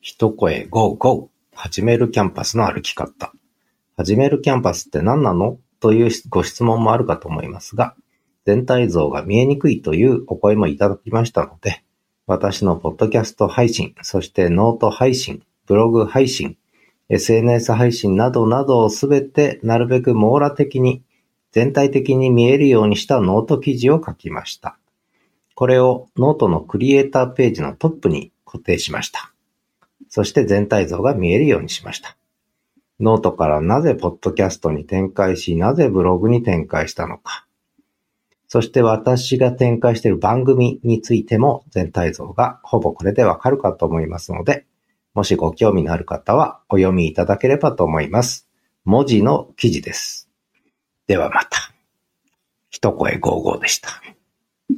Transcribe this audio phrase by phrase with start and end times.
[0.00, 3.32] ひと声 55 はじめる Camp@Us の歩き方。
[3.96, 5.58] はじめる Camp@Us って何なの？
[5.80, 7.96] というご質問もあるかと思いますが、
[8.46, 11.82] 全体像が見えにくいというお声もいただきましたので、
[12.28, 16.56] 私のポッドキャスト配信、そしてノート配信、ブログ配信、
[17.08, 21.02] SNS 配信などなどをすべてなるべく網羅的に
[21.50, 24.78] 全体的に見えるようにしたノート記事を書きました。
[25.56, 29.32] これをノートのクリエイターページのトップに固定しました。
[30.08, 32.16] そして全体像が見えるようにしました。
[33.00, 37.46] ノートからなぜポッドキャストに展開し、なぜブログに展開したのか。
[38.48, 44.66] そして私が展開している番組についても全体像がほぼこれでわかるかと思いますので、
[45.14, 48.48] もしご興味のある方はお読みいただければと思います。
[48.84, 50.30] 文字の記事です。
[51.06, 51.72] ではまた。
[52.70, 54.07] 一声55でした。